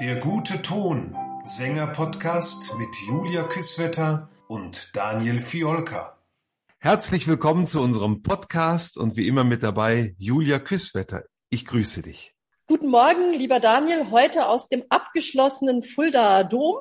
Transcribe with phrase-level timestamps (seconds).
[0.00, 6.18] Der gute Ton, Sänger-Podcast mit Julia Küsswetter und Daniel Fiolka.
[6.80, 11.22] Herzlich willkommen zu unserem Podcast und wie immer mit dabei Julia Küsswetter.
[11.48, 12.34] Ich grüße dich.
[12.66, 16.80] Guten Morgen, lieber Daniel, heute aus dem abgeschlossenen Fuldaer Dom.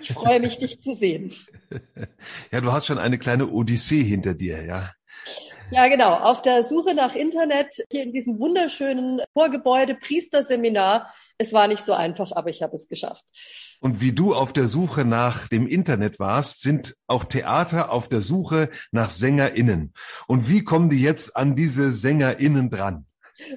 [0.00, 1.32] Ich freue mich, dich zu sehen.
[2.52, 4.92] Ja, du hast schon eine kleine Odyssee hinter dir, ja.
[5.72, 6.12] Ja, genau.
[6.12, 11.10] Auf der Suche nach Internet hier in diesem wunderschönen Vorgebäude Priesterseminar.
[11.38, 13.24] Es war nicht so einfach, aber ich habe es geschafft.
[13.80, 18.20] Und wie du auf der Suche nach dem Internet warst, sind auch Theater auf der
[18.20, 19.94] Suche nach SängerInnen.
[20.26, 23.06] Und wie kommen die jetzt an diese SängerInnen dran?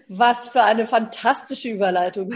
[0.07, 2.33] Was für eine fantastische Überleitung.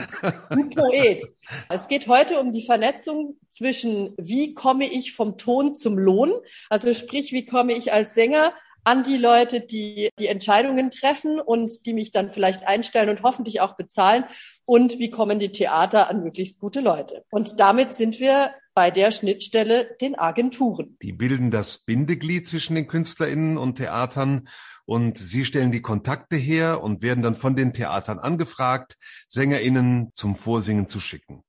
[0.51, 1.23] Du Poet.
[1.69, 6.31] Es geht heute um die Vernetzung zwischen, wie komme ich vom Ton zum Lohn?
[6.69, 11.85] Also sprich, wie komme ich als Sänger an die Leute, die die Entscheidungen treffen und
[11.85, 14.23] die mich dann vielleicht einstellen und hoffentlich auch bezahlen.
[14.65, 17.25] Und wie kommen die Theater an möglichst gute Leute?
[17.29, 20.97] Und damit sind wir bei der Schnittstelle den Agenturen.
[21.01, 24.47] Die bilden das Bindeglied zwischen den KünstlerInnen und Theatern
[24.85, 30.35] und sie stellen die Kontakte her und werden dann von den Theatern angefragt, SängerInnen zum
[30.35, 31.43] Vorsingen zu schicken.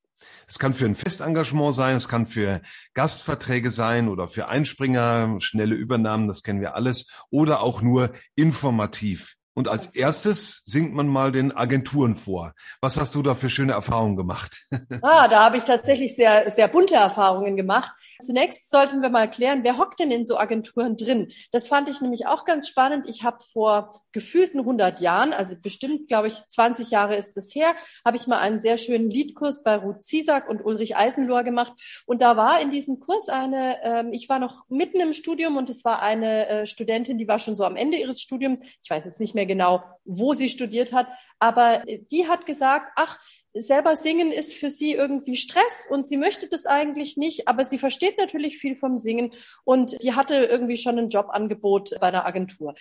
[0.51, 2.61] Es kann für ein Festengagement sein, es kann für
[2.95, 9.37] Gastverträge sein oder für Einspringer, schnelle Übernahmen, das kennen wir alles, oder auch nur informativ.
[9.55, 12.55] Und als erstes singt man mal den Agenturen vor.
[12.81, 14.61] Was hast du da für schöne Erfahrungen gemacht?
[15.03, 17.93] Ah, da habe ich tatsächlich sehr, sehr bunte Erfahrungen gemacht.
[18.20, 21.32] Zunächst sollten wir mal klären, wer hockt denn in so Agenturen drin?
[21.52, 23.08] Das fand ich nämlich auch ganz spannend.
[23.08, 27.74] Ich habe vor gefühlten 100 Jahren, also bestimmt, glaube ich, 20 Jahre ist es her,
[28.04, 31.72] habe ich mal einen sehr schönen Liedkurs bei Ruth Ziesack und Ulrich Eisenlohr gemacht.
[32.06, 35.70] Und da war in diesem Kurs eine, ähm, ich war noch mitten im Studium und
[35.70, 38.60] es war eine äh, Studentin, die war schon so am Ende ihres Studiums.
[38.82, 42.92] Ich weiß jetzt nicht mehr genau, wo sie studiert hat, aber äh, die hat gesagt,
[42.96, 43.18] ach,
[43.55, 47.79] selber singen ist für sie irgendwie Stress und sie möchte das eigentlich nicht, aber sie
[47.79, 49.33] versteht natürlich viel vom Singen
[49.65, 52.75] und die hatte irgendwie schon ein Jobangebot bei einer Agentur.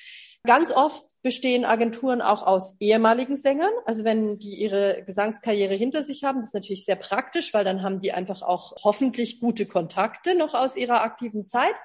[0.46, 3.72] Ganz oft bestehen Agenturen auch aus ehemaligen Sängern.
[3.85, 7.84] Also wenn die ihre Gesangskarriere hinter sich haben, das ist natürlich sehr praktisch, weil dann
[7.84, 11.75] haben die einfach auch hoffentlich gute Kontakte noch aus ihrer aktiven Zeit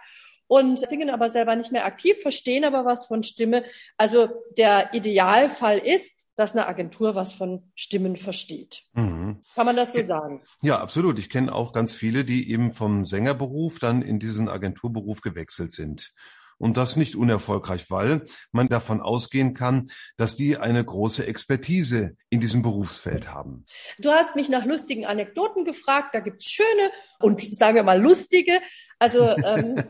[0.46, 3.64] und singen aber selber nicht mehr aktiv, verstehen aber was von Stimme.
[3.96, 8.82] Also der Idealfall ist, dass eine Agentur was von Stimmen versteht.
[8.92, 9.42] Mhm.
[9.54, 10.42] Kann man das so sagen?
[10.62, 11.18] Ja, absolut.
[11.18, 16.12] Ich kenne auch ganz viele, die eben vom Sängerberuf dann in diesen Agenturberuf gewechselt sind.
[16.56, 22.40] Und das nicht unerfolgreich, weil man davon ausgehen kann, dass die eine große Expertise in
[22.40, 23.66] diesem Berufsfeld haben.
[23.98, 26.14] Du hast mich nach lustigen Anekdoten gefragt.
[26.14, 28.52] Da gibt's schöne und sagen wir mal lustige.
[29.04, 29.84] Also ähm,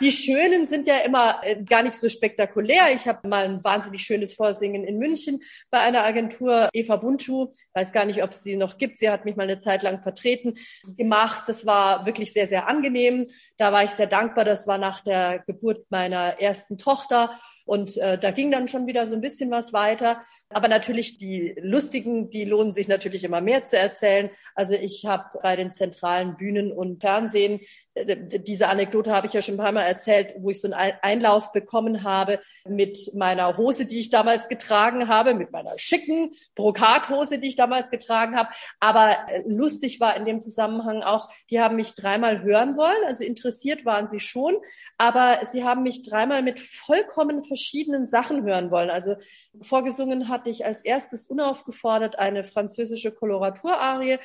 [0.00, 2.92] die Schönen sind ja immer äh, gar nicht so spektakulär.
[2.92, 7.92] Ich habe mal ein wahnsinnig schönes Vorsingen in München bei einer Agentur, Eva Buntschuh, weiß
[7.92, 8.98] gar nicht, ob es sie noch gibt.
[8.98, 10.54] Sie hat mich mal eine Zeit lang vertreten,
[10.96, 11.44] gemacht.
[11.46, 13.28] Das war wirklich sehr, sehr angenehm.
[13.58, 14.44] Da war ich sehr dankbar.
[14.44, 17.38] Das war nach der Geburt meiner ersten Tochter.
[17.68, 20.22] Und äh, da ging dann schon wieder so ein bisschen was weiter.
[20.48, 24.30] Aber natürlich die lustigen, die lohnen sich natürlich immer mehr zu erzählen.
[24.54, 27.60] Also ich habe bei den zentralen Bühnen und Fernsehen,
[27.92, 30.94] äh, diese Anekdote habe ich ja schon ein paar Mal erzählt, wo ich so einen
[31.02, 37.38] Einlauf bekommen habe mit meiner Hose, die ich damals getragen habe, mit meiner schicken Brokathose,
[37.38, 38.48] die ich damals getragen habe.
[38.80, 43.04] Aber äh, lustig war in dem Zusammenhang auch, die haben mich dreimal hören wollen.
[43.06, 44.56] Also interessiert waren sie schon,
[44.96, 48.90] aber sie haben mich dreimal mit vollkommen verschiedenen Sachen hören wollen.
[48.90, 49.16] Also
[49.60, 54.18] vorgesungen hatte ich als erstes unaufgefordert eine französische Koloratourarie,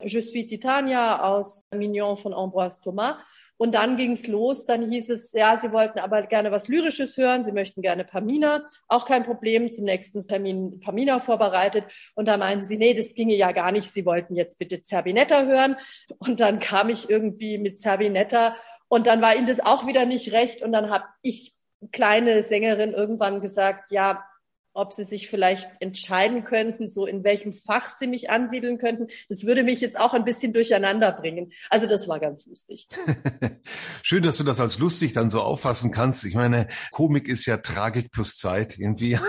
[0.00, 3.16] Je suis Titania aus Mignon von Ambroise Thomas.
[3.56, 7.42] Und dann ging's los, dann hieß es, ja, Sie wollten aber gerne was Lyrisches hören,
[7.42, 11.84] Sie möchten gerne Pamina, auch kein Problem, zum nächsten Termin Pamina vorbereitet.
[12.14, 15.42] Und da meinten sie, nee, das ginge ja gar nicht, Sie wollten jetzt bitte Zerbinetta
[15.46, 15.74] hören.
[16.18, 18.54] Und dann kam ich irgendwie mit Zerbinetta
[18.86, 21.57] und dann war ihnen das auch wieder nicht recht und dann habe ich
[21.92, 24.24] kleine Sängerin irgendwann gesagt, ja,
[24.78, 29.08] ob sie sich vielleicht entscheiden könnten, so in welchem Fach sie mich ansiedeln könnten.
[29.28, 31.50] Das würde mich jetzt auch ein bisschen durcheinander bringen.
[31.68, 32.86] Also das war ganz lustig.
[34.02, 36.24] Schön, dass du das als lustig dann so auffassen kannst.
[36.24, 39.18] Ich meine, Komik ist ja Tragik plus Zeit irgendwie.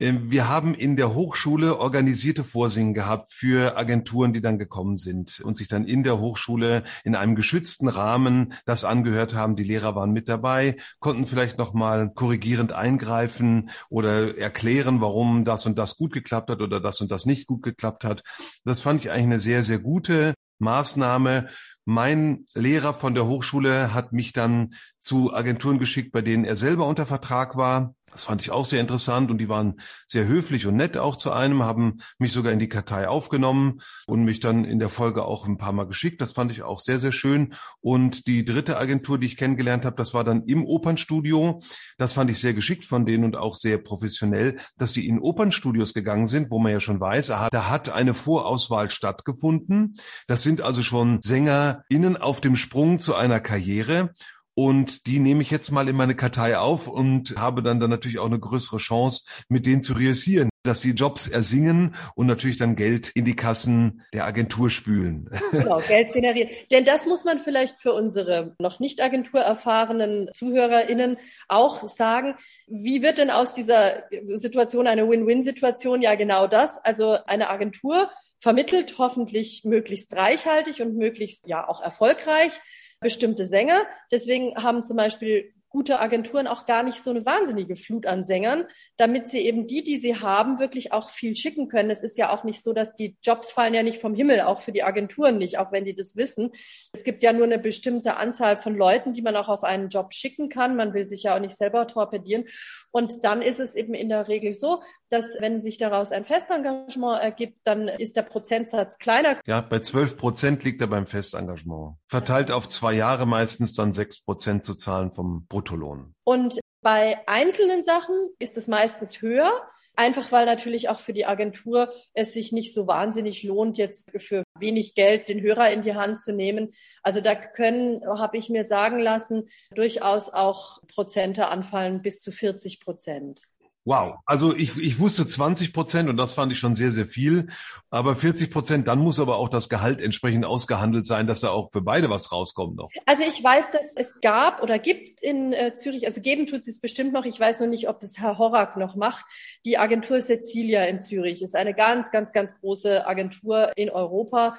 [0.00, 5.40] Ähm, wir haben in der Hochschule organisierte Vorsingen gehabt für Agenturen, die dann gekommen sind
[5.40, 9.54] und sich dann in der Hochschule in einem geschützten Rahmen das angehört haben.
[9.56, 15.44] Die Lehrer waren mit dabei, konnten vielleicht noch mal korrigierend eingreifen oder erklären, erklären, warum
[15.44, 18.22] das und das gut geklappt hat oder das und das nicht gut geklappt hat.
[18.64, 21.48] Das fand ich eigentlich eine sehr, sehr gute Maßnahme.
[21.84, 26.86] Mein Lehrer von der Hochschule hat mich dann zu Agenturen geschickt, bei denen er selber
[26.86, 30.76] unter Vertrag war Das fand ich auch sehr interessant und die waren sehr höflich und
[30.76, 34.78] nett auch zu einem, haben mich sogar in die Kartei aufgenommen und mich dann in
[34.78, 36.20] der Folge auch ein paar Mal geschickt.
[36.20, 37.54] Das fand ich auch sehr, sehr schön.
[37.80, 41.62] Und die dritte Agentur, die ich kennengelernt habe, das war dann im Opernstudio.
[41.96, 45.94] Das fand ich sehr geschickt von denen und auch sehr professionell, dass sie in Opernstudios
[45.94, 49.96] gegangen sind, wo man ja schon weiß, aha, da hat eine Vorauswahl stattgefunden.
[50.26, 54.12] Das sind also schon SängerInnen auf dem Sprung zu einer Karriere.
[54.54, 58.18] Und die nehme ich jetzt mal in meine Kartei auf und habe dann dann natürlich
[58.18, 62.76] auch eine größere Chance, mit denen zu reüssieren, dass sie Jobs ersingen und natürlich dann
[62.76, 65.30] Geld in die Kassen der Agentur spülen.
[65.52, 66.50] Genau, Geld generieren.
[66.70, 72.34] Denn das muss man vielleicht für unsere noch nicht agenturerfahrenen ZuhörerInnen auch sagen.
[72.66, 76.02] Wie wird denn aus dieser Situation eine Win-Win-Situation?
[76.02, 76.78] Ja, genau das.
[76.84, 82.60] Also eine Agentur vermittelt hoffentlich möglichst reichhaltig und möglichst ja auch erfolgreich
[83.02, 83.82] bestimmte Sänger.
[84.10, 88.66] Deswegen haben zum Beispiel gute Agenturen auch gar nicht so eine wahnsinnige Flut an Sängern,
[88.98, 91.90] damit sie eben die, die sie haben, wirklich auch viel schicken können.
[91.90, 94.60] Es ist ja auch nicht so, dass die Jobs fallen ja nicht vom Himmel, auch
[94.60, 96.50] für die Agenturen nicht, auch wenn die das wissen.
[96.92, 100.12] Es gibt ja nur eine bestimmte Anzahl von Leuten, die man auch auf einen Job
[100.12, 100.76] schicken kann.
[100.76, 102.44] Man will sich ja auch nicht selber torpedieren.
[102.90, 107.22] Und dann ist es eben in der Regel so, dass wenn sich daraus ein Festengagement
[107.22, 109.38] ergibt, dann ist der Prozentsatz kleiner.
[109.46, 111.96] Ja, bei 12 Prozent liegt er beim Festengagement.
[112.06, 116.14] Verteilt auf zwei Jahre meistens dann sechs Prozent zu zahlen vom Brutto Bruttolohn.
[116.24, 119.50] Und bei einzelnen Sachen ist es meistens höher.
[119.94, 124.42] Einfach weil natürlich auch für die Agentur es sich nicht so wahnsinnig lohnt, jetzt für
[124.58, 126.70] wenig Geld den Hörer in die Hand zu nehmen.
[127.02, 132.80] Also da können, habe ich mir sagen lassen, durchaus auch Prozente anfallen bis zu 40
[132.80, 133.42] Prozent.
[133.84, 137.48] Wow, also ich, ich wusste 20 Prozent und das fand ich schon sehr, sehr viel.
[137.90, 141.72] Aber 40 Prozent, dann muss aber auch das Gehalt entsprechend ausgehandelt sein, dass da auch
[141.72, 142.90] für beide was rauskommt noch.
[143.06, 146.80] Also ich weiß, dass es gab oder gibt in äh, Zürich, also geben tut es
[146.80, 147.24] bestimmt noch.
[147.24, 149.24] Ich weiß nur nicht, ob das Herr Horak noch macht.
[149.64, 154.56] Die Agentur Cecilia in Zürich ist eine ganz, ganz, ganz große Agentur in Europa.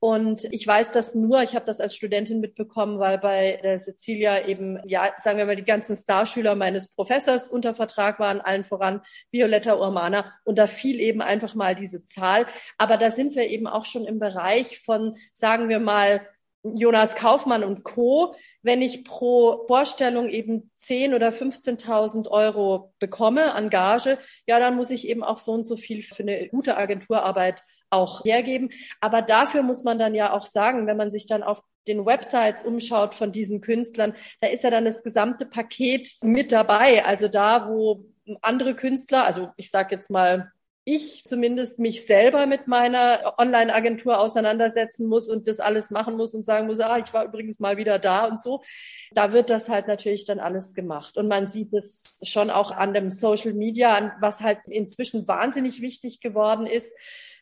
[0.00, 4.46] Und ich weiß das nur, ich habe das als Studentin mitbekommen, weil bei der Cecilia
[4.46, 9.00] eben, ja, sagen wir mal, die ganzen Starschüler meines Professors unter Vertrag waren, allen voran
[9.30, 10.32] Violetta Urmana.
[10.44, 12.46] Und da fiel eben einfach mal diese Zahl.
[12.78, 16.26] Aber da sind wir eben auch schon im Bereich von, sagen wir mal,
[16.74, 18.34] Jonas Kaufmann und Co.
[18.62, 24.90] Wenn ich pro Vorstellung eben 10 oder 15.000 Euro bekomme an Gage, ja, dann muss
[24.90, 28.70] ich eben auch so und so viel für eine gute Agenturarbeit auch hergeben.
[29.00, 32.64] Aber dafür muss man dann ja auch sagen, wenn man sich dann auf den Websites
[32.64, 37.04] umschaut von diesen Künstlern, da ist ja dann das gesamte Paket mit dabei.
[37.04, 38.06] Also da, wo
[38.42, 40.52] andere Künstler, also ich sage jetzt mal
[40.88, 46.46] ich zumindest mich selber mit meiner Online-Agentur auseinandersetzen muss und das alles machen muss und
[46.46, 48.62] sagen muss, ah, ich war übrigens mal wieder da und so.
[49.10, 51.16] Da wird das halt natürlich dann alles gemacht.
[51.16, 56.20] Und man sieht es schon auch an dem Social Media, was halt inzwischen wahnsinnig wichtig
[56.20, 56.96] geworden ist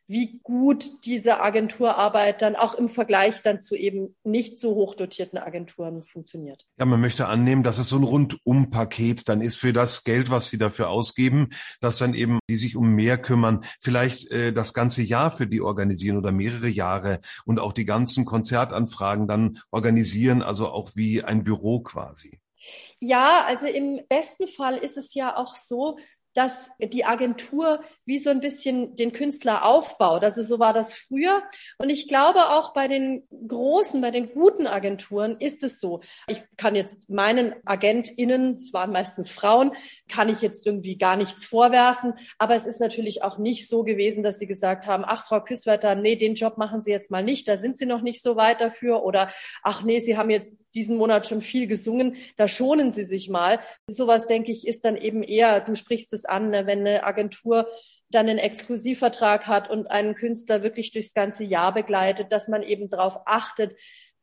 [0.07, 5.39] wie gut diese Agenturarbeit dann auch im Vergleich dann zu eben nicht so hoch dotierten
[5.39, 6.67] Agenturen funktioniert.
[6.79, 10.49] Ja, man möchte annehmen, dass es so ein Rundumpaket dann ist für das Geld, was
[10.49, 15.03] sie dafür ausgeben, dass dann eben die sich um mehr kümmern, vielleicht äh, das ganze
[15.03, 20.69] Jahr für die organisieren oder mehrere Jahre und auch die ganzen Konzertanfragen dann organisieren, also
[20.69, 22.41] auch wie ein Büro quasi.
[23.01, 25.99] Ja, also im besten Fall ist es ja auch so,
[26.35, 30.25] dass die Agentur wie so ein bisschen den Künstler aufbaut.
[30.25, 31.43] Also so war das früher.
[31.79, 36.01] Und ich glaube auch bei den großen, bei den guten Agenturen ist es so.
[36.29, 39.73] Ich kann jetzt meinen AgentInnen, es waren meistens Frauen,
[40.09, 42.15] kann ich jetzt irgendwie gar nichts vorwerfen.
[42.39, 45.95] Aber es ist natürlich auch nicht so gewesen, dass sie gesagt haben, ach, Frau Küsswetter,
[45.95, 47.49] nee, den Job machen Sie jetzt mal nicht.
[47.49, 49.05] Da sind Sie noch nicht so weit dafür.
[49.05, 49.31] Oder
[49.63, 52.17] ach, nee, Sie haben jetzt diesen Monat schon viel gesungen.
[52.37, 53.61] Da schonen Sie sich mal.
[53.87, 57.69] Sowas, denke ich, ist dann eben eher, du sprichst es an, ne, wenn eine Agentur
[58.11, 62.89] dann einen Exklusivvertrag hat und einen Künstler wirklich durchs ganze Jahr begleitet, dass man eben
[62.89, 63.77] darauf achtet,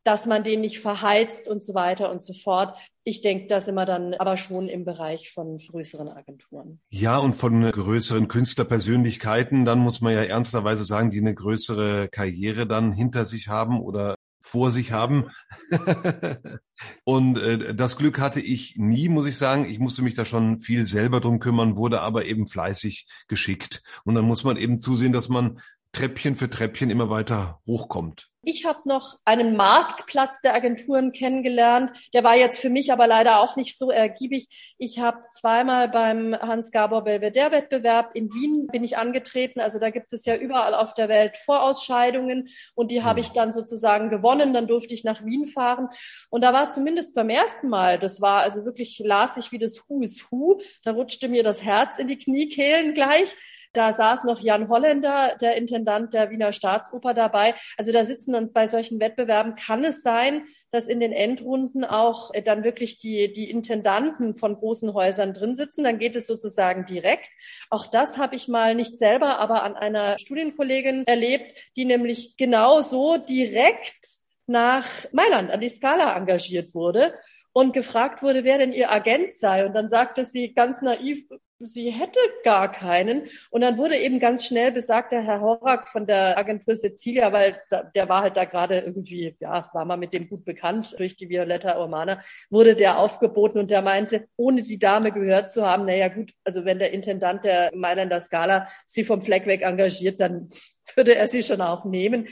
[0.04, 2.76] dass man den nicht verheizt und so weiter und so fort.
[3.04, 6.80] Ich denke, da sind dann aber schon im Bereich von größeren Agenturen.
[6.90, 12.66] Ja, und von größeren Künstlerpersönlichkeiten, dann muss man ja ernsterweise sagen, die eine größere Karriere
[12.66, 14.16] dann hinter sich haben oder
[14.52, 15.30] vor sich haben.
[17.06, 19.64] und äh, das Glück hatte ich nie, muss ich sagen.
[19.64, 23.82] Ich musste mich da schon viel selber drum kümmern, wurde aber eben fleißig geschickt.
[24.04, 28.32] Und dann muss man eben zusehen, dass man Treppchen für Treppchen immer weiter hochkommt.
[28.44, 31.92] Ich habe noch einen Marktplatz der Agenturen kennengelernt.
[32.12, 34.74] Der war jetzt für mich aber leider auch nicht so ergiebig.
[34.80, 39.60] Ich habe zweimal beim Hans-Gabor Belvedere-Wettbewerb in Wien bin ich angetreten.
[39.60, 43.54] Also da gibt es ja überall auf der Welt Vorausscheidungen und die habe ich dann
[43.54, 44.56] sozusagen gewonnen.
[44.56, 45.90] Dann durfte ich nach Wien fahren
[46.32, 49.84] und da war zumindest beim ersten Mal, das war also wirklich, las ich wie das
[49.88, 50.60] Hu is Hu.
[50.84, 53.36] Da rutschte mir das Herz in die Kniekehlen gleich
[53.74, 57.56] da saß noch Jan Holländer, der Intendant der Wiener Staatsoper dabei.
[57.78, 62.34] Also da sitzen dann bei solchen Wettbewerben, kann es sein, dass in den Endrunden auch
[62.34, 65.84] äh, dann wirklich die, die Intendanten von großen Häusern drin sitzen.
[65.84, 67.30] Dann geht es sozusagen direkt.
[67.70, 72.82] Auch das habe ich mal nicht selber, aber an einer Studienkollegin erlebt, die nämlich genau
[72.82, 77.14] so direkt nach Mailand an die Skala engagiert wurde
[77.54, 79.66] und gefragt wurde, wer denn ihr Agent sei.
[79.66, 81.26] Und dann sagte sie ganz naiv,
[81.66, 83.24] sie hätte gar keinen.
[83.50, 87.62] Und dann wurde eben ganz schnell besagt, der Herr Horak von der Agentur Cecilia, weil
[87.96, 91.30] der war halt da gerade irgendwie, ja, war mal mit dem gut bekannt durch die
[91.30, 96.08] Violetta Urmana, wurde der aufgeboten und der meinte, ohne die Dame gehört zu haben, naja
[96.08, 100.50] gut, also wenn der Intendant der Mailänder Skala sie vom Fleck weg engagiert, dann
[100.96, 102.28] würde er sie schon auch nehmen.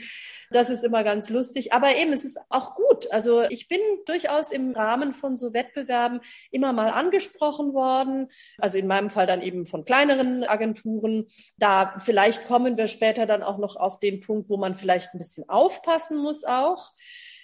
[0.52, 1.72] Das ist immer ganz lustig.
[1.72, 3.10] Aber eben, es ist auch gut.
[3.12, 8.28] Also ich bin durchaus im Rahmen von so Wettbewerben immer mal angesprochen worden.
[8.58, 11.26] Also in meinem Fall dann eben von kleineren Agenturen.
[11.56, 15.18] Da vielleicht kommen wir später dann auch noch auf den Punkt, wo man vielleicht ein
[15.18, 16.92] bisschen aufpassen muss auch.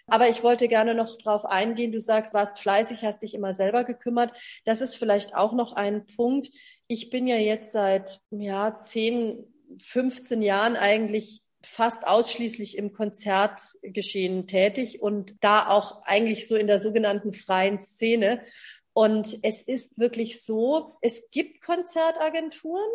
[0.09, 1.93] Aber ich wollte gerne noch drauf eingehen.
[1.93, 4.33] Du sagst, warst fleißig, hast dich immer selber gekümmert.
[4.65, 6.51] Das ist vielleicht auch noch ein Punkt.
[6.89, 9.45] Ich bin ja jetzt seit, ja, zehn,
[9.79, 16.79] 15 Jahren eigentlich fast ausschließlich im Konzertgeschehen tätig und da auch eigentlich so in der
[16.79, 18.43] sogenannten freien Szene.
[18.93, 22.91] Und es ist wirklich so, es gibt Konzertagenturen,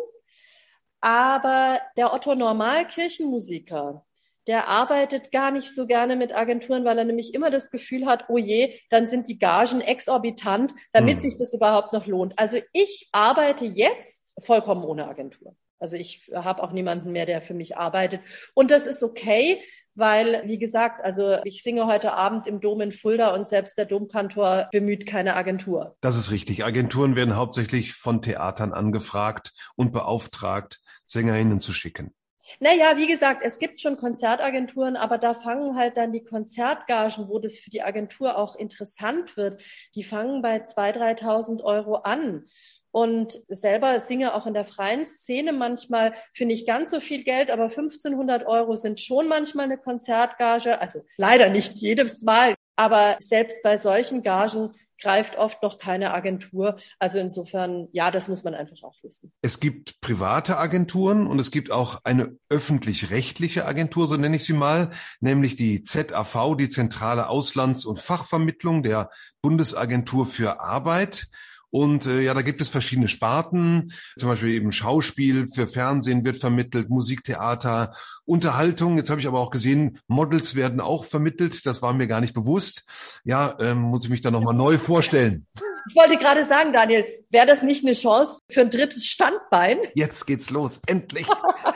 [1.00, 4.04] aber der Otto Normalkirchenmusiker,
[4.46, 8.24] der arbeitet gar nicht so gerne mit Agenturen, weil er nämlich immer das Gefühl hat,
[8.28, 11.22] oh je, dann sind die Gagen exorbitant, damit hm.
[11.22, 12.38] sich das überhaupt noch lohnt.
[12.38, 15.54] Also ich arbeite jetzt vollkommen ohne Agentur.
[15.82, 18.20] Also ich habe auch niemanden mehr, der für mich arbeitet.
[18.54, 19.60] Und das ist okay,
[19.94, 23.84] weil, wie gesagt, also ich singe heute Abend im Dom in Fulda und selbst der
[23.84, 25.96] Domkantor bemüht keine Agentur.
[26.00, 26.64] Das ist richtig.
[26.64, 32.14] Agenturen werden hauptsächlich von Theatern angefragt und beauftragt, Sängerinnen zu schicken.
[32.60, 37.38] Naja, wie gesagt, es gibt schon Konzertagenturen, aber da fangen halt dann die Konzertgagen, wo
[37.38, 39.62] das für die Agentur auch interessant wird,
[39.94, 42.44] die fangen bei 2.000, 3.000 Euro an.
[42.92, 47.50] Und selber singe auch in der freien Szene manchmal für nicht ganz so viel Geld,
[47.50, 50.80] aber 1500 Euro sind schon manchmal eine Konzertgage.
[50.80, 56.76] Also leider nicht jedes Mal, aber selbst bei solchen Gagen greift oft noch keine Agentur.
[56.98, 59.32] Also insofern, ja, das muss man einfach auch wissen.
[59.42, 64.52] Es gibt private Agenturen und es gibt auch eine öffentlich-rechtliche Agentur, so nenne ich sie
[64.52, 69.10] mal, nämlich die ZAV, die Zentrale Auslands- und Fachvermittlung der
[69.42, 71.28] Bundesagentur für Arbeit.
[71.72, 76.36] Und äh, ja, da gibt es verschiedene Sparten, zum Beispiel eben Schauspiel für Fernsehen wird
[76.36, 77.92] vermittelt, Musiktheater,
[78.26, 78.98] Unterhaltung.
[78.98, 81.64] Jetzt habe ich aber auch gesehen, Models werden auch vermittelt.
[81.64, 82.84] Das war mir gar nicht bewusst.
[83.24, 85.46] Ja, ähm, muss ich mich da nochmal neu vorstellen.
[85.88, 89.78] Ich wollte gerade sagen, Daniel, wäre das nicht eine Chance für ein drittes Standbein?
[89.94, 91.26] Jetzt geht's los, endlich.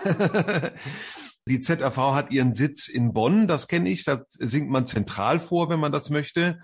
[1.48, 4.04] Die ZAV hat ihren Sitz in Bonn, das kenne ich.
[4.04, 6.58] Da singt man zentral vor, wenn man das möchte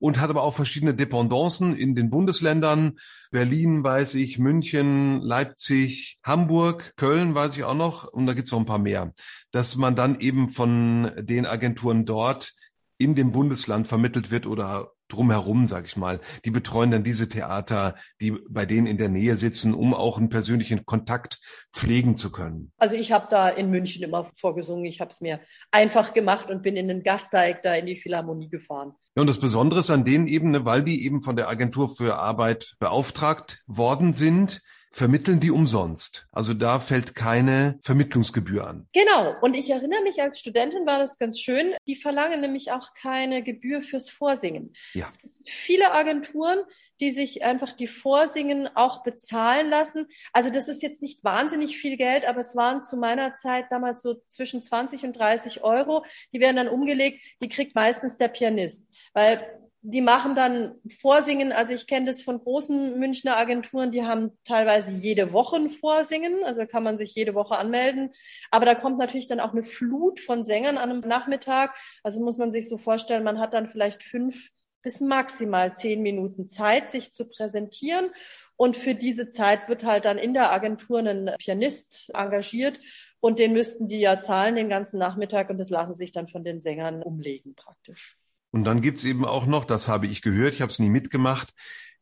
[0.00, 2.98] und hat aber auch verschiedene Dependancen in den Bundesländern.
[3.30, 8.58] Berlin weiß ich, München, Leipzig, Hamburg, Köln weiß ich auch noch und da gibt's noch
[8.58, 9.12] ein paar mehr.
[9.52, 12.54] Dass man dann eben von den Agenturen dort
[12.98, 16.20] in dem Bundesland vermittelt wird oder drumherum, sag ich mal.
[16.44, 20.28] Die betreuen dann diese Theater, die bei denen in der Nähe sitzen, um auch einen
[20.28, 21.38] persönlichen Kontakt
[21.72, 22.72] pflegen zu können.
[22.78, 24.84] Also ich habe da in München immer vorgesungen.
[24.84, 25.40] Ich habe es mir
[25.70, 28.92] einfach gemacht und bin in den Gasteig da in die Philharmonie gefahren.
[29.16, 32.16] Ja, und das Besondere ist an denen eben, weil die eben von der Agentur für
[32.16, 36.26] Arbeit beauftragt worden sind, vermitteln die umsonst.
[36.32, 38.88] Also da fällt keine Vermittlungsgebühr an.
[38.92, 39.36] Genau.
[39.40, 41.74] Und ich erinnere mich, als Studentin war das ganz schön.
[41.86, 44.74] Die verlangen nämlich auch keine Gebühr fürs Vorsingen.
[44.92, 45.06] Ja.
[45.08, 46.58] Es gibt viele Agenturen,
[47.00, 50.06] die sich einfach die Vorsingen auch bezahlen lassen.
[50.32, 54.02] Also das ist jetzt nicht wahnsinnig viel Geld, aber es waren zu meiner Zeit damals
[54.02, 56.04] so zwischen 20 und 30 Euro.
[56.32, 57.24] Die werden dann umgelegt.
[57.42, 58.86] Die kriegt meistens der Pianist.
[59.14, 61.52] Weil die machen dann Vorsingen.
[61.52, 66.44] Also ich kenne das von großen Münchner Agenturen, die haben teilweise jede Woche ein Vorsingen.
[66.44, 68.10] Also kann man sich jede Woche anmelden.
[68.50, 71.74] Aber da kommt natürlich dann auch eine Flut von Sängern an einem Nachmittag.
[72.02, 74.50] Also muss man sich so vorstellen, man hat dann vielleicht fünf
[74.82, 78.10] bis maximal zehn Minuten Zeit, sich zu präsentieren.
[78.56, 82.78] Und für diese Zeit wird halt dann in der Agentur ein Pianist engagiert
[83.20, 86.44] Und den müssten die ja zahlen den ganzen Nachmittag und das lassen sich dann von
[86.44, 88.19] den Sängern umlegen praktisch.
[88.50, 91.54] Und dann gibt's eben auch noch, das habe ich gehört, ich habe es nie mitgemacht,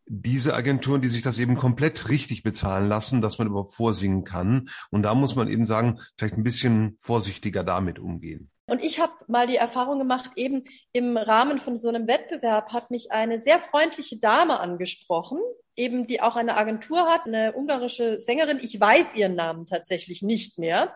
[0.07, 4.71] diese Agenturen, die sich das eben komplett richtig bezahlen lassen, dass man überhaupt vorsingen kann.
[4.90, 8.50] Und da muss man eben sagen, vielleicht ein bisschen vorsichtiger damit umgehen.
[8.67, 12.90] Und ich habe mal die Erfahrung gemacht, eben im Rahmen von so einem Wettbewerb hat
[12.90, 15.38] mich eine sehr freundliche Dame angesprochen,
[15.75, 18.59] eben die auch eine Agentur hat, eine ungarische Sängerin.
[18.61, 20.95] Ich weiß ihren Namen tatsächlich nicht mehr.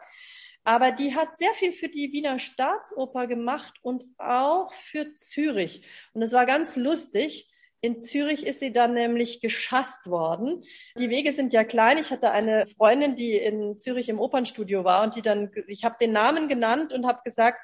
[0.64, 5.85] Aber die hat sehr viel für die Wiener Staatsoper gemacht und auch für Zürich.
[6.12, 7.49] Und es war ganz lustig.
[7.81, 10.62] In Zürich ist sie dann nämlich geschasst worden.
[10.97, 11.99] Die Wege sind ja klein.
[11.99, 15.97] Ich hatte eine Freundin, die in Zürich im Opernstudio war und die dann, ich habe
[16.00, 17.59] den Namen genannt und habe gesagt,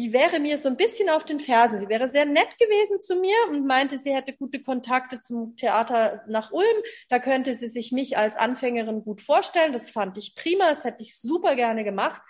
[0.00, 1.78] die wäre mir so ein bisschen auf den Fersen.
[1.78, 6.24] Sie wäre sehr nett gewesen zu mir und meinte, sie hätte gute Kontakte zum Theater
[6.26, 6.64] nach Ulm.
[7.10, 9.74] Da könnte sie sich mich als Anfängerin gut vorstellen.
[9.74, 10.70] Das fand ich prima.
[10.70, 12.22] Das hätte ich super gerne gemacht.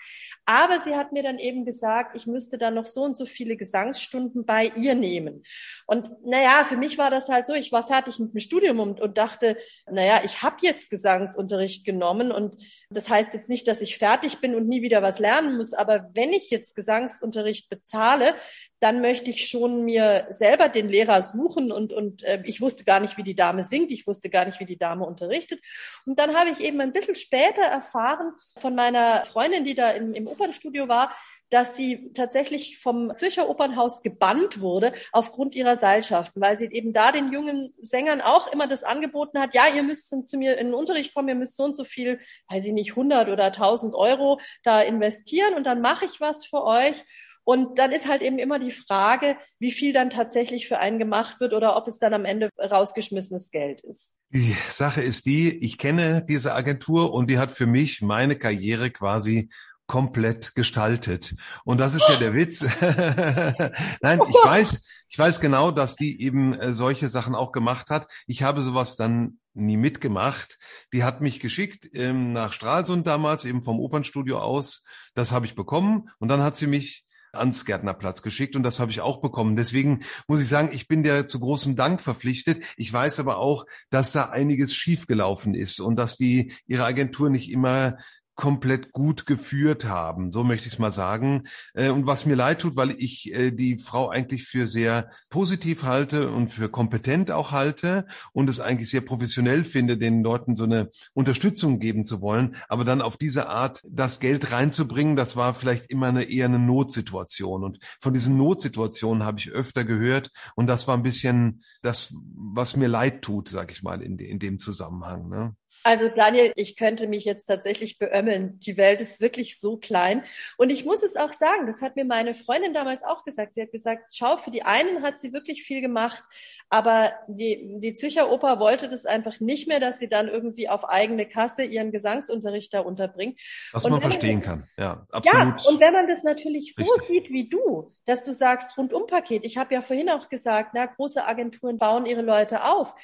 [0.47, 3.57] Aber sie hat mir dann eben gesagt, ich müsste dann noch so und so viele
[3.57, 5.43] Gesangsstunden bei ihr nehmen.
[5.87, 9.01] Und naja, für mich war das halt so, ich war fertig mit dem Studium und,
[9.01, 9.57] und dachte,
[9.91, 12.57] naja, ich habe jetzt Gesangsunterricht genommen und
[12.91, 15.73] das heißt jetzt nicht, dass ich fertig bin und nie wieder was lernen muss.
[15.73, 18.35] Aber wenn ich jetzt Gesangsunterricht Unterricht bezahle,
[18.81, 22.99] dann möchte ich schon mir selber den Lehrer suchen und, und äh, ich wusste gar
[22.99, 25.61] nicht, wie die Dame singt, ich wusste gar nicht, wie die Dame unterrichtet.
[26.07, 30.15] Und dann habe ich eben ein bisschen später erfahren von meiner Freundin, die da im,
[30.15, 31.15] im Opernstudio war,
[31.51, 37.13] dass sie tatsächlich vom Zürcher Opernhaus gebannt wurde aufgrund ihrer Seilschaften, weil sie eben da
[37.13, 40.75] den jungen Sängern auch immer das angeboten hat, ja, ihr müsst zu mir in den
[40.75, 44.41] Unterricht kommen, ihr müsst so und so viel, weiß ich nicht, 100 oder 1000 Euro
[44.63, 47.05] da investieren und dann mache ich was für euch.
[47.51, 51.41] Und dann ist halt eben immer die Frage, wie viel dann tatsächlich für einen gemacht
[51.41, 54.13] wird oder ob es dann am Ende rausgeschmissenes Geld ist.
[54.29, 58.93] Die Sache ist die, ich kenne diese Agentur und die hat für mich meine Karriere
[58.93, 59.51] quasi
[59.89, 61.35] komplett gestaltet.
[61.65, 62.63] Und das ist ja der Witz.
[64.01, 68.07] Nein, ich weiß, ich weiß genau, dass die eben äh, solche Sachen auch gemacht hat.
[68.29, 70.57] Ich habe sowas dann nie mitgemacht.
[70.93, 74.85] Die hat mich geschickt ähm, nach Stralsund damals, eben vom Opernstudio aus.
[75.15, 76.11] Das habe ich bekommen.
[76.21, 79.57] Und dann hat sie mich ans Gärtnerplatz geschickt und das habe ich auch bekommen.
[79.57, 82.63] Deswegen muss ich sagen, ich bin dir zu großem Dank verpflichtet.
[82.77, 87.51] Ich weiß aber auch, dass da einiges schiefgelaufen ist und dass die ihre Agentur nicht
[87.51, 87.99] immer
[88.41, 90.33] komplett gut geführt haben.
[90.33, 91.45] So möchte ich es mal sagen.
[91.75, 95.83] Äh, und was mir leid tut, weil ich äh, die Frau eigentlich für sehr positiv
[95.83, 100.65] halte und für kompetent auch halte und es eigentlich sehr professionell finde, den Leuten so
[100.65, 102.57] eine Unterstützung geben zu wollen.
[102.69, 106.59] Aber dann auf diese Art das Geld reinzubringen, das war vielleicht immer eine eher eine
[106.59, 107.63] Notsituation.
[107.63, 110.31] Und von diesen Notsituationen habe ich öfter gehört.
[110.57, 114.39] Und das war ein bisschen das, was mir leid tut, sag ich mal, in, in
[114.39, 115.29] dem Zusammenhang.
[115.29, 115.55] Ne?
[115.83, 118.59] Also Daniel, ich könnte mich jetzt tatsächlich beömmeln.
[118.61, 120.25] Die Welt ist wirklich so klein.
[120.59, 123.55] Und ich muss es auch sagen, das hat mir meine Freundin damals auch gesagt.
[123.55, 126.23] Sie hat gesagt, schau, für die einen hat sie wirklich viel gemacht,
[126.69, 130.89] aber die, die Zürcher Oper wollte das einfach nicht mehr, dass sie dann irgendwie auf
[130.89, 133.41] eigene Kasse ihren Gesangsunterricht da unterbringt.
[133.73, 135.63] Was und man verstehen man, kann, ja, absolut.
[135.63, 137.09] Ja, und wenn man das natürlich so Richtig.
[137.09, 141.27] sieht wie du, dass du sagst, Rundumpaket, ich habe ja vorhin auch gesagt, na, große
[141.27, 142.95] Agenturen bauen ihre Leute auf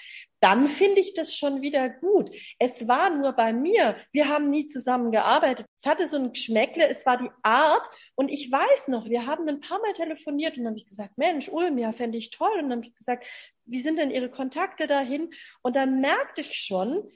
[0.47, 2.31] dann finde ich das schon wieder gut.
[2.61, 5.67] Es war nur bei mir, wir haben nie zusammen gearbeitet.
[5.77, 7.83] Es hatte so ein Geschmäckle, es war die Art.
[8.15, 11.19] Und ich weiß noch, wir haben ein paar Mal telefoniert und dann habe ich gesagt,
[11.19, 12.53] Mensch, Ulm, ja, fände ich toll.
[12.61, 13.27] Und dann habe ich gesagt,
[13.65, 15.31] wie sind denn Ihre Kontakte dahin?
[15.63, 17.11] Und dann merkte ich schon,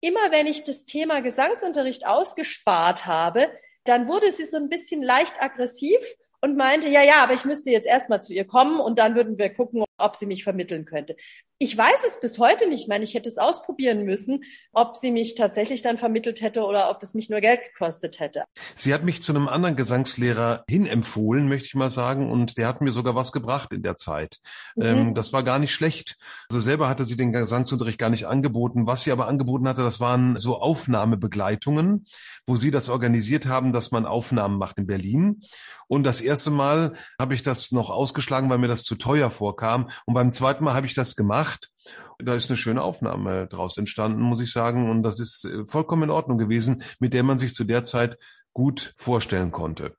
[0.00, 3.50] immer wenn ich das Thema Gesangsunterricht ausgespart habe,
[3.82, 5.98] dann wurde sie so ein bisschen leicht aggressiv
[6.40, 9.38] und meinte, ja, ja, aber ich müsste jetzt erstmal zu ihr kommen und dann würden
[9.38, 11.16] wir gucken, ob sie mich vermitteln könnte.
[11.58, 12.82] Ich weiß es bis heute nicht.
[12.82, 16.90] Ich meine, ich hätte es ausprobieren müssen, ob sie mich tatsächlich dann vermittelt hätte oder
[16.90, 18.44] ob es mich nur Geld gekostet hätte.
[18.74, 22.68] Sie hat mich zu einem anderen Gesangslehrer hin empfohlen, möchte ich mal sagen, und der
[22.68, 24.38] hat mir sogar was gebracht in der Zeit.
[24.74, 24.84] Mhm.
[24.84, 26.16] Ähm, das war gar nicht schlecht.
[26.50, 28.86] Also selber hatte sie den Gesangsunterricht gar nicht angeboten.
[28.86, 32.04] Was sie aber angeboten hatte, das waren so Aufnahmebegleitungen,
[32.46, 35.40] wo sie das organisiert haben, dass man Aufnahmen macht in Berlin.
[35.88, 39.85] Und das erste Mal habe ich das noch ausgeschlagen, weil mir das zu teuer vorkam.
[40.04, 41.70] Und beim zweiten Mal habe ich das gemacht.
[42.18, 44.90] Da ist eine schöne Aufnahme draus entstanden, muss ich sagen.
[44.90, 48.18] Und das ist äh, vollkommen in Ordnung gewesen, mit der man sich zu der Zeit
[48.52, 49.96] gut vorstellen konnte.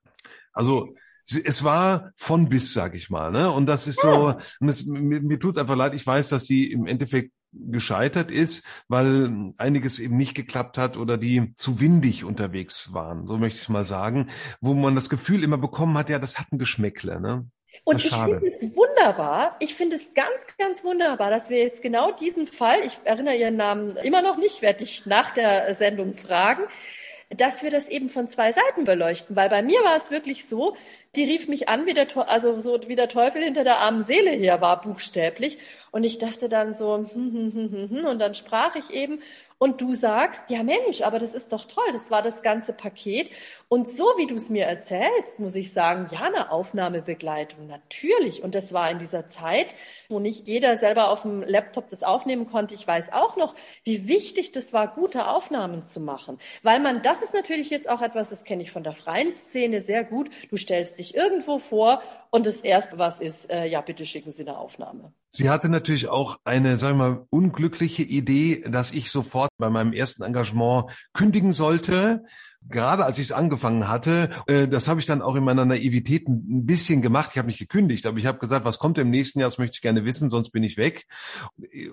[0.51, 0.95] Also
[1.29, 3.51] es war von bis, sag ich mal, ne?
[3.51, 5.93] Und das ist so, und es, mir, mir tut es einfach leid.
[5.93, 11.17] Ich weiß, dass die im Endeffekt gescheitert ist, weil einiges eben nicht geklappt hat oder
[11.17, 14.27] die zu windig unterwegs waren, so möchte ich es mal sagen,
[14.61, 17.49] wo man das Gefühl immer bekommen hat, ja, das hat ein Geschmäckle, ne?
[17.83, 22.11] Und ich finde es wunderbar, ich finde es ganz, ganz wunderbar, dass wir jetzt genau
[22.11, 26.63] diesen Fall, ich erinnere Ihren Namen immer noch nicht, werde ich nach der Sendung fragen,
[27.29, 29.35] dass wir das eben von zwei Seiten beleuchten.
[29.35, 30.75] Weil bei mir war es wirklich so,
[31.17, 34.31] die rief mich an, wie der, also so wie der Teufel hinter der armen Seele
[34.31, 35.57] her war, buchstäblich.
[35.91, 38.05] Und ich dachte dann so, hm, hm, hm, hm, hm.
[38.05, 39.19] und dann sprach ich eben
[39.59, 43.31] und du sagst, ja Mensch, aber das ist doch toll, das war das ganze Paket.
[43.69, 48.43] Und so wie du es mir erzählst, muss ich sagen, ja, eine Aufnahmebegleitung, natürlich.
[48.43, 49.67] Und das war in dieser Zeit,
[50.09, 52.75] wo nicht jeder selber auf dem Laptop das aufnehmen konnte.
[52.75, 56.37] Ich weiß auch noch, wie wichtig das war, gute Aufnahmen zu machen.
[56.61, 59.81] Weil man, das ist natürlich jetzt auch etwas, das kenne ich von der freien Szene
[59.81, 60.29] sehr gut.
[60.51, 64.41] Du stellst dich irgendwo vor und das Erste, was ist, äh, ja, bitte schicken Sie
[64.43, 65.13] eine Aufnahme.
[65.29, 69.93] Sie hatte natürlich auch eine, sagen wir mal, unglückliche Idee, dass ich sofort bei meinem
[69.93, 72.23] ersten Engagement kündigen sollte
[72.69, 76.27] gerade als ich es angefangen hatte, äh, das habe ich dann auch in meiner Naivität
[76.27, 77.29] ein bisschen gemacht.
[77.31, 79.75] Ich habe nicht gekündigt, aber ich habe gesagt, was kommt im nächsten Jahr, das möchte
[79.75, 81.05] ich gerne wissen, sonst bin ich weg.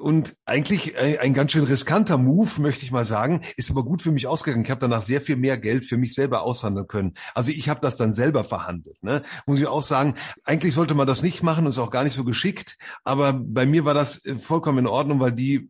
[0.01, 4.13] Und eigentlich ein ganz schön riskanter Move, möchte ich mal sagen, ist aber gut für
[4.13, 4.65] mich ausgegangen.
[4.65, 7.15] Ich habe danach sehr viel mehr Geld für mich selber aushandeln können.
[7.35, 9.03] Also ich habe das dann selber verhandelt.
[9.03, 9.23] Ne?
[9.47, 12.25] Muss ich auch sagen, eigentlich sollte man das nicht machen ist auch gar nicht so
[12.25, 12.77] geschickt.
[13.05, 15.69] Aber bei mir war das vollkommen in Ordnung, weil die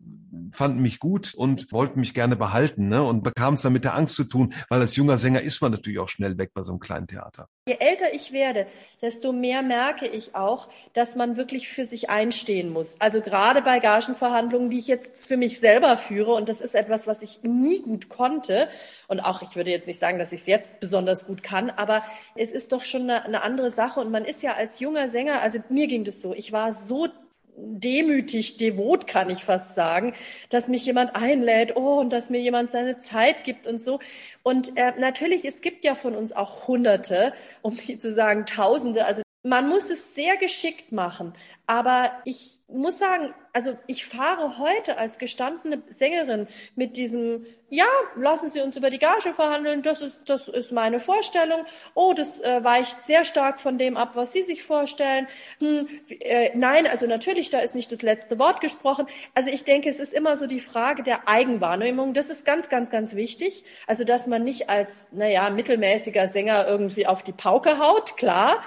[0.51, 3.03] fanden mich gut und wollten mich gerne behalten ne?
[3.03, 5.73] und bekam es dann mit der Angst zu tun, weil als junger Sänger ist man
[5.73, 7.49] natürlich auch schnell weg bei so einem kleinen Theater.
[7.67, 8.67] Je älter ich werde,
[9.03, 13.01] desto mehr merke ich auch, dass man wirklich für sich einstehen muss.
[13.01, 17.07] Also gerade bei Gagenverhandlungen, die ich jetzt für mich selber führe und das ist etwas,
[17.07, 18.69] was ich nie gut konnte
[19.09, 22.03] und auch ich würde jetzt nicht sagen, dass ich es jetzt besonders gut kann, aber
[22.35, 25.43] es ist doch schon eine, eine andere Sache und man ist ja als junger Sänger,
[25.43, 27.09] also mir ging das so, ich war so
[27.57, 30.15] demütig, devot kann ich fast sagen,
[30.51, 34.01] dass mich jemand einlädt, oh, und dass mir jemand seine Zeit gibt und so.
[34.43, 39.05] Und äh, natürlich, es gibt ja von uns auch Hunderte, um nicht zu sagen Tausende.
[39.05, 41.35] Also man muss es sehr geschickt machen.
[41.67, 47.85] Aber ich muss sagen, also ich fahre heute als gestandene Sängerin mit diesem, ja,
[48.17, 51.67] lassen Sie uns über die Gage verhandeln, das ist, das ist meine Vorstellung.
[51.95, 55.29] Oh, das äh, weicht sehr stark von dem ab, was Sie sich vorstellen.
[55.59, 59.07] Hm, äh, nein, also natürlich, da ist nicht das letzte Wort gesprochen.
[59.35, 62.15] Also ich denke, es ist immer so die Frage der Eigenwahrnehmung.
[62.15, 63.65] Das ist ganz, ganz, ganz wichtig.
[63.87, 68.63] Also, dass man nicht als, naja, mittelmäßiger Sänger irgendwie auf die Pauke haut, klar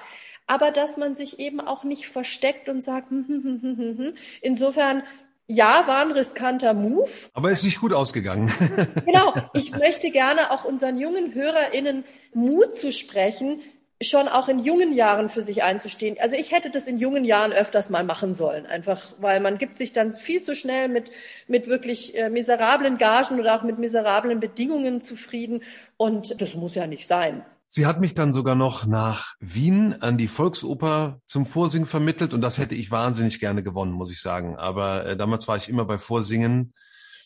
[0.48, 5.04] aber dass man sich eben auch nicht versteckt und sagt, hm, hm, hm, insofern,
[5.48, 7.10] ja, war ein riskanter Move.
[7.34, 8.52] Aber ist nicht gut ausgegangen.
[9.06, 9.34] genau.
[9.54, 13.62] Ich möchte gerne auch unseren jungen HörerInnen Mut zu sprechen,
[14.02, 16.18] schon auch in jungen Jahren für sich einzustehen.
[16.20, 19.76] Also ich hätte das in jungen Jahren öfters mal machen sollen, einfach weil man gibt
[19.76, 21.12] sich dann viel zu schnell mit
[21.48, 25.64] mit wirklich äh, miserablen Gagen oder auch mit miserablen Bedingungen zufrieden
[25.98, 27.44] und das muss ja nicht sein.
[27.70, 32.40] Sie hat mich dann sogar noch nach Wien an die Volksoper zum Vorsingen vermittelt und
[32.40, 34.56] das hätte ich wahnsinnig gerne gewonnen, muss ich sagen.
[34.56, 36.74] Aber äh, damals war ich immer bei Vorsingen.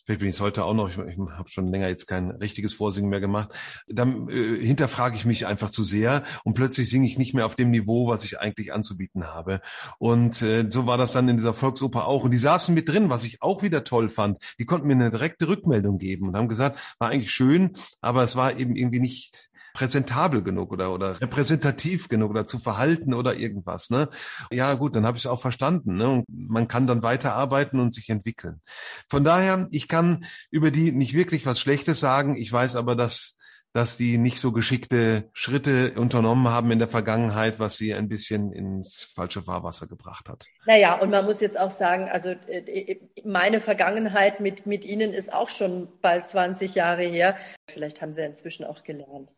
[0.04, 0.90] Vielleicht bin ich es heute auch noch.
[0.90, 3.52] Ich, ich habe schon länger jetzt kein richtiges Vorsingen mehr gemacht.
[3.88, 7.56] Dann äh, hinterfrage ich mich einfach zu sehr und plötzlich singe ich nicht mehr auf
[7.56, 9.62] dem Niveau, was ich eigentlich anzubieten habe.
[10.00, 12.24] Und äh, so war das dann in dieser Volksoper auch.
[12.24, 14.42] Und die saßen mit drin, was ich auch wieder toll fand.
[14.58, 18.36] Die konnten mir eine direkte Rückmeldung geben und haben gesagt, war eigentlich schön, aber es
[18.36, 23.90] war eben irgendwie nicht präsentabel genug oder, oder repräsentativ genug oder zu verhalten oder irgendwas.
[23.90, 24.10] Ne?
[24.52, 25.96] Ja gut, dann habe ich es auch verstanden.
[25.96, 26.10] Ne?
[26.10, 28.62] Und man kann dann weiterarbeiten und sich entwickeln.
[29.10, 32.36] Von daher, ich kann über die nicht wirklich was Schlechtes sagen.
[32.36, 33.38] Ich weiß aber, dass
[33.74, 38.52] dass die nicht so geschickte Schritte unternommen haben in der Vergangenheit, was sie ein bisschen
[38.52, 40.46] ins falsche Fahrwasser gebracht hat.
[40.66, 45.34] Naja, und man muss jetzt auch sagen, also äh, meine Vergangenheit mit, mit Ihnen ist
[45.34, 47.38] auch schon bald 20 Jahre her.
[47.70, 49.30] Vielleicht haben Sie inzwischen auch gelernt.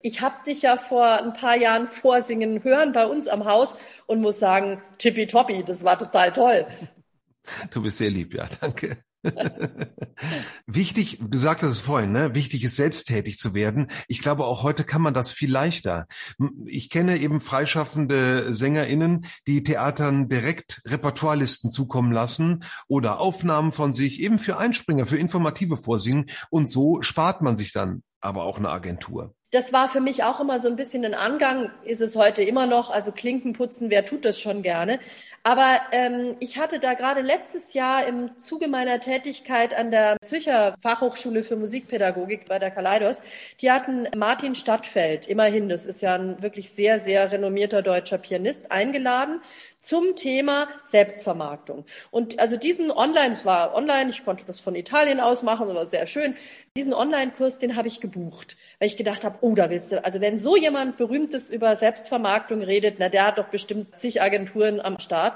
[0.00, 3.76] Ich habe dich ja vor ein paar Jahren vorsingen hören bei uns am Haus
[4.06, 6.66] und muss sagen, tippitoppi, das war total toll.
[7.70, 9.02] Du bist sehr lieb, ja, danke.
[10.66, 12.34] wichtig, du sagtest es vorhin, ne?
[12.34, 13.88] wichtig ist selbsttätig zu werden.
[14.08, 16.06] Ich glaube, auch heute kann man das viel leichter.
[16.66, 24.20] Ich kenne eben freischaffende SängerInnen, die Theatern direkt Repertoirelisten zukommen lassen oder Aufnahmen von sich
[24.20, 28.70] eben für Einspringer, für informative Vorsingen und so spart man sich dann aber auch eine
[28.70, 29.34] Agentur.
[29.52, 32.66] Das war für mich auch immer so ein bisschen ein Angang, ist es heute immer
[32.66, 32.90] noch.
[32.90, 35.00] Also Klinken putzen, wer tut das schon gerne?
[35.42, 40.76] Aber ähm, ich hatte da gerade letztes Jahr im Zuge meiner Tätigkeit an der Zürcher
[40.80, 43.22] Fachhochschule für Musikpädagogik bei der Kaleidos,
[43.62, 48.70] die hatten Martin Stadtfeld, immerhin, das ist ja ein wirklich sehr, sehr renommierter deutscher Pianist,
[48.70, 49.40] eingeladen
[49.78, 51.86] zum Thema Selbstvermarktung.
[52.10, 55.76] Und also diesen Online, es war online, ich konnte das von Italien aus machen, das
[55.76, 56.34] war sehr schön.
[56.76, 60.20] Diesen Online-Kurs, den habe ich gebucht, weil ich gedacht habe, oh, da willst du, also
[60.20, 64.98] wenn so jemand Berühmtes über Selbstvermarktung redet, na, der hat doch bestimmt zig Agenturen am
[64.98, 65.34] Start.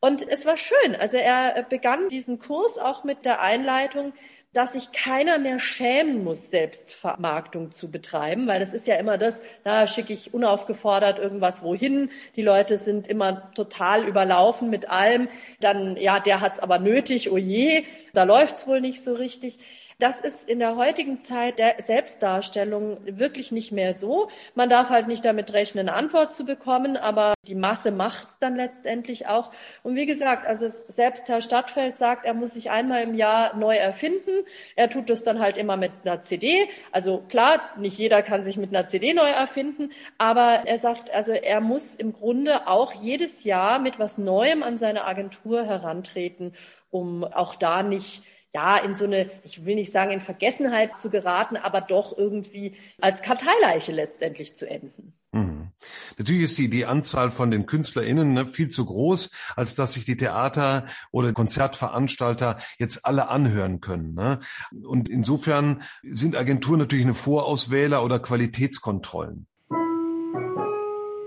[0.00, 0.94] Und es war schön.
[0.98, 4.12] Also er begann diesen Kurs auch mit der Einleitung,
[4.56, 9.42] dass sich keiner mehr schämen muss, Selbstvermarktung zu betreiben, weil das ist ja immer das,
[9.64, 15.28] da schicke ich unaufgefordert irgendwas wohin, die Leute sind immer total überlaufen mit allem,
[15.60, 19.58] dann, ja, der hat's aber nötig, oh je, da läuft's wohl nicht so richtig.
[19.98, 24.28] Das ist in der heutigen Zeit der Selbstdarstellung wirklich nicht mehr so.
[24.54, 28.56] Man darf halt nicht damit rechnen, eine Antwort zu bekommen, aber die Masse macht's dann
[28.56, 29.50] letztendlich auch.
[29.82, 33.74] Und wie gesagt, also selbst Herr Stadtfeld sagt, er muss sich einmal im Jahr neu
[33.74, 34.44] erfinden.
[34.74, 36.68] Er tut das dann halt immer mit einer CD.
[36.92, 41.32] Also klar, nicht jeder kann sich mit einer CD neu erfinden, aber er sagt, also
[41.32, 46.52] er muss im Grunde auch jedes Jahr mit was Neuem an seine Agentur herantreten,
[46.90, 48.24] um auch da nicht
[48.56, 52.74] ja, in so eine, ich will nicht sagen in Vergessenheit zu geraten, aber doch irgendwie
[52.98, 55.12] als Karteileiche letztendlich zu enden.
[55.32, 55.72] Mhm.
[56.16, 60.06] Natürlich ist die, die Anzahl von den KünstlerInnen ne, viel zu groß, als dass sich
[60.06, 64.14] die Theater oder Konzertveranstalter jetzt alle anhören können.
[64.14, 64.40] Ne?
[64.84, 69.46] Und insofern sind Agenturen natürlich eine Vorauswähler oder Qualitätskontrollen.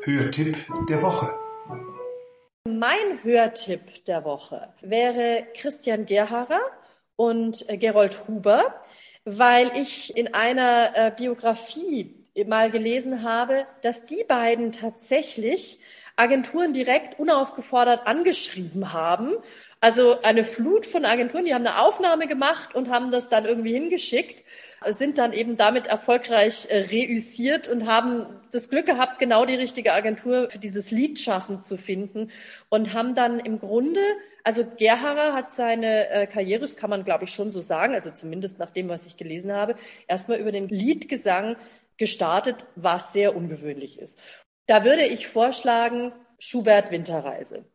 [0.01, 0.57] Hörtipp
[0.89, 1.31] der Woche.
[2.65, 6.61] Mein Hörtipp der Woche wäre Christian Gerharer
[7.19, 8.81] und äh, Gerold Huber,
[9.25, 12.15] weil ich in einer äh, Biografie
[12.47, 15.79] mal gelesen habe, dass die beiden tatsächlich
[16.15, 19.33] Agenturen direkt unaufgefordert angeschrieben haben.
[19.81, 23.73] Also eine Flut von Agenturen, die haben eine Aufnahme gemacht und haben das dann irgendwie
[23.73, 24.45] hingeschickt,
[24.87, 29.91] sind dann eben damit erfolgreich äh, reüssiert und haben das Glück gehabt, genau die richtige
[29.91, 32.31] Agentur für dieses Lied schaffen zu finden
[32.69, 33.99] und haben dann im Grunde
[34.43, 38.11] also Gerharer hat seine äh, Karriere, das kann man glaube ich schon so sagen, also
[38.11, 39.75] zumindest nach dem, was ich gelesen habe,
[40.07, 41.55] erstmal über den Liedgesang
[41.97, 44.19] gestartet, was sehr ungewöhnlich ist.
[44.67, 47.65] Da würde ich vorschlagen, Schubert Winterreise.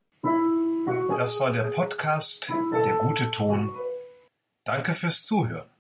[1.19, 2.51] Das war der Podcast
[2.85, 3.73] Der gute Ton.
[4.65, 5.74] Danke fürs Zuhören.